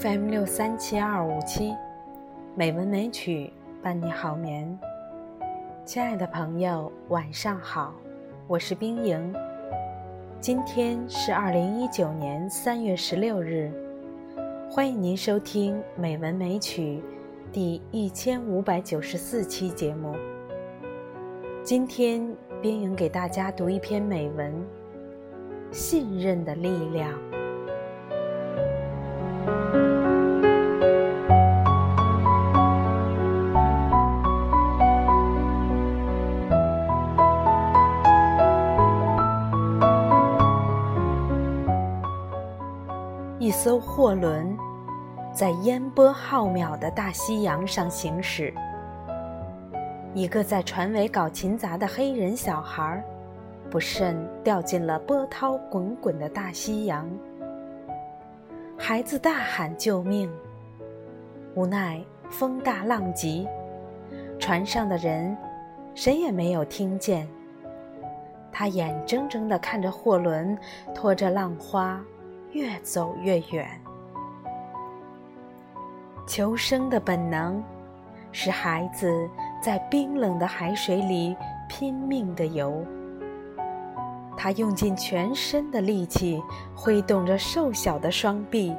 [0.00, 1.74] FM 六三七二五七，
[2.54, 4.78] 美文美曲伴你好眠。
[5.84, 7.92] 亲爱的朋友，晚上好，
[8.46, 9.34] 我是冰莹。
[10.38, 13.72] 今天是二零一九年三月十六日，
[14.70, 17.02] 欢迎您收听《美文美曲》
[17.50, 20.14] 第一千五百九十四期节目。
[21.64, 22.24] 今天，
[22.62, 24.54] 冰莹给大家读一篇美文：
[25.72, 27.18] 信任的力量。
[43.60, 44.56] 艘货轮
[45.34, 48.54] 在烟波浩渺的大西洋上行驶，
[50.14, 53.02] 一个在船尾搞勤杂的黑人小孩，
[53.68, 57.10] 不慎掉进了波涛滚滚的大西洋。
[58.78, 60.30] 孩子大喊救命，
[61.56, 62.00] 无奈
[62.30, 63.48] 风大浪急，
[64.38, 65.36] 船上的人
[65.96, 67.28] 谁也没有听见。
[68.52, 70.56] 他眼睁睁地看着货轮
[70.94, 72.00] 拖着浪花。
[72.52, 73.68] 越走越远，
[76.26, 77.62] 求生的本能
[78.32, 79.28] 使孩子
[79.62, 81.36] 在冰冷的海水里
[81.68, 82.82] 拼命地游。
[84.34, 86.42] 他用尽全身的力气，
[86.74, 88.74] 挥动着瘦小的双臂，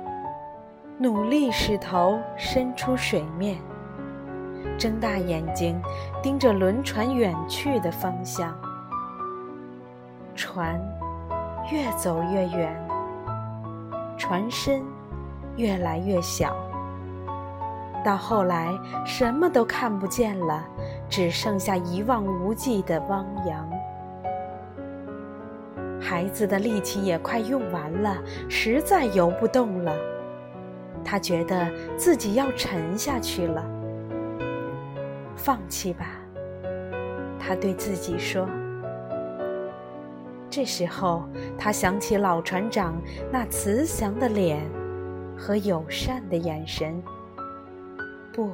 [0.97, 3.59] 努力使头伸出水面，
[4.79, 5.79] 睁大眼睛
[6.23, 8.57] 盯着轮船远去的方向。
[10.33, 10.81] 船
[11.71, 12.88] 越走越远。
[14.19, 14.83] 船身
[15.55, 16.53] 越来越小，
[18.03, 20.63] 到后来什么都看不见了，
[21.09, 23.67] 只剩下一望无际的汪洋。
[26.01, 28.17] 孩子的力气也快用完了，
[28.49, 29.95] 实在游不动了。
[31.03, 33.65] 他觉得自己要沉下去了，
[35.35, 36.05] 放弃吧，
[37.39, 38.45] 他对自己说。
[40.49, 41.23] 这时候，
[41.57, 42.99] 他想起老船长
[43.31, 44.59] 那慈祥的脸
[45.37, 47.01] 和友善的眼神。
[48.33, 48.49] 不，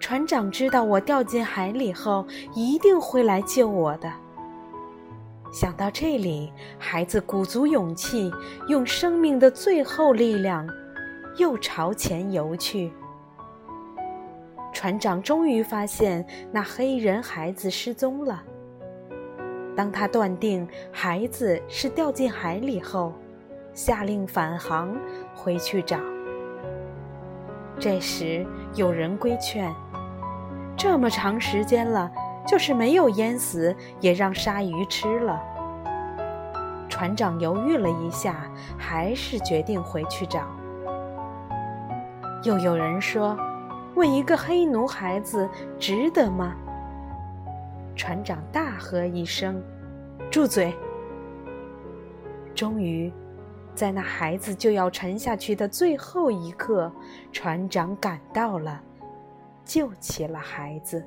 [0.00, 4.12] 船长知道我掉进海里后一定会来救我的。
[5.52, 8.30] 想到这里，孩子鼓足勇气，
[8.68, 10.68] 用生命的最后力量，
[11.38, 12.92] 又朝前游去。
[14.72, 18.42] 船长终于发现那黑人孩子失踪了。
[19.76, 23.12] 当他断定孩子是掉进海里后，
[23.74, 24.96] 下令返航
[25.34, 25.98] 回去找。
[27.78, 29.70] 这时有人规劝
[30.78, 32.10] ：“这么长时间了，
[32.46, 35.38] 就是没有淹死，也让鲨鱼吃了。”
[36.88, 40.40] 船长犹豫了一下，还是决定回去找。
[42.42, 43.36] 又有人说
[43.94, 45.46] ：“为一个黑奴孩子
[45.78, 46.54] 值得吗？”
[47.96, 49.60] 船长大喝一声
[50.30, 50.72] ：“住嘴！”
[52.54, 53.12] 终于，
[53.74, 56.92] 在那孩子就要沉下去的最后一刻，
[57.32, 58.82] 船长赶到了，
[59.64, 61.04] 救起了孩子。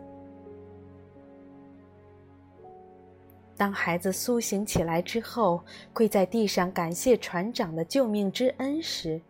[3.55, 9.21] 当孩子苏醒起来之后，跪在地上感谢船长的救命之恩时，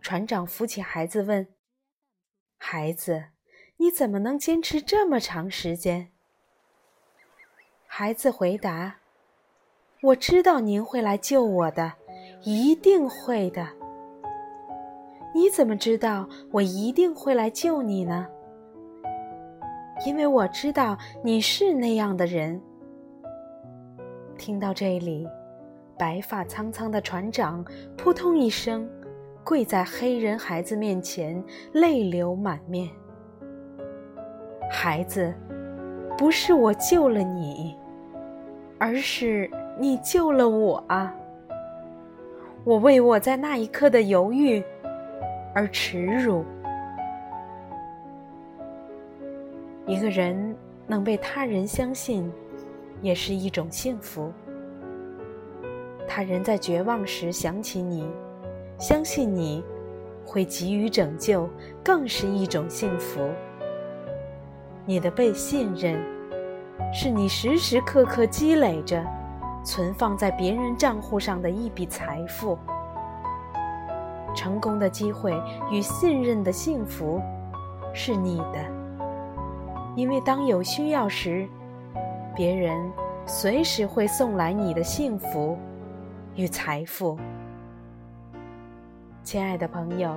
[0.00, 1.46] 船长扶起孩子问
[2.58, 3.24] ：“孩子，
[3.78, 6.11] 你怎么能坚持这么长时间？”
[7.94, 8.94] 孩子回答
[10.00, 11.92] ：“我知道您会来救我的，
[12.42, 13.68] 一定会的。
[15.34, 18.26] 你怎么知道我一定会来救你呢？
[20.06, 22.58] 因为我知道你是那样的人。”
[24.38, 25.28] 听到这里，
[25.98, 27.62] 白发苍苍的船长
[27.98, 28.88] 扑通一声
[29.44, 31.44] 跪在黑人孩子面前，
[31.74, 32.88] 泪流满面。
[34.70, 35.34] 孩子，
[36.16, 37.76] 不是我救了你。
[38.82, 39.48] 而是
[39.78, 41.14] 你救了我啊！
[42.64, 44.60] 我为我在那一刻的犹豫
[45.54, 46.44] 而耻辱。
[49.86, 52.28] 一个人能被他人相信，
[53.00, 54.32] 也是一种幸福。
[56.08, 58.04] 他人在绝望时想起你，
[58.80, 59.62] 相信你
[60.26, 61.48] 会给予拯救，
[61.84, 63.30] 更是一种幸福。
[64.84, 65.96] 你的被信任。
[66.90, 69.04] 是你时时刻刻积累着、
[69.62, 72.58] 存放在别人账户上的一笔财富。
[74.34, 75.38] 成功的机会
[75.70, 77.20] 与信任的幸福
[77.92, 78.64] 是你的，
[79.94, 81.46] 因为当有需要时，
[82.34, 82.90] 别人
[83.26, 85.58] 随时会送来你的幸福
[86.34, 87.18] 与财富。
[89.22, 90.16] 亲爱的朋友，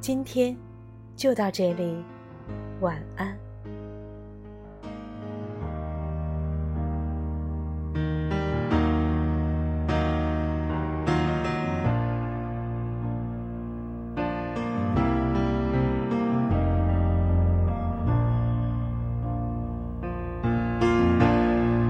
[0.00, 0.54] 今天
[1.16, 2.04] 就到这里，
[2.80, 3.49] 晚安。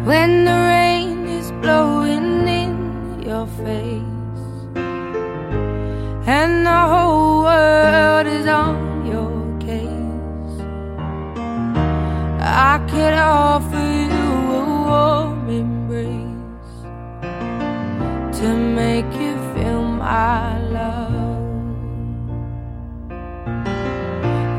[0.05, 4.51] When the rain is blowing in your face
[6.27, 10.57] And the whole world is on your case.
[12.41, 14.27] I could offer you
[14.59, 16.77] a warm embrace
[18.41, 21.43] To make you feel my love.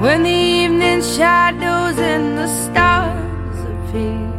[0.01, 4.30] When the evening shadows and the stars appear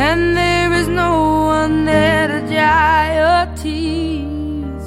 [0.00, 1.12] and there is no
[1.58, 4.84] one there to dry your tears.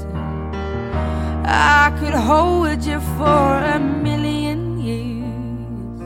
[1.45, 5.99] I could hold you for a million years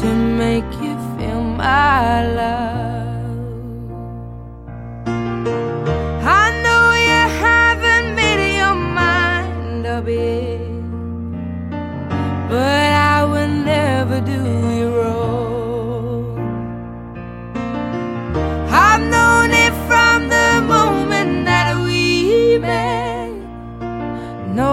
[0.00, 0.08] to
[0.42, 2.79] make you feel my love.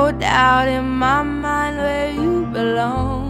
[0.07, 3.25] No doubt in my mind where you belong.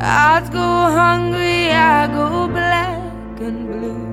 [0.00, 0.68] I'd go
[1.00, 4.06] hungry, I go black and blue.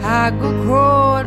[0.00, 1.26] I go down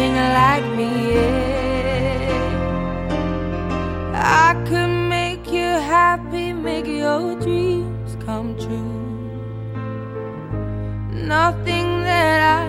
[0.00, 2.30] nothing like me yet.
[4.14, 9.00] I could make you happy, make your dreams come true
[11.12, 12.64] nothing that I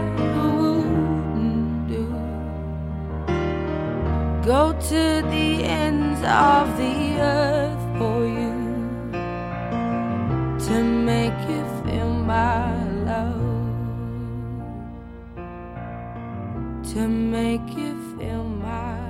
[0.45, 2.05] wouldn't do.
[4.45, 8.55] Go to the ends of the earth for you
[10.67, 12.71] to make you feel my
[13.09, 13.50] love,
[16.93, 19.00] to make you feel my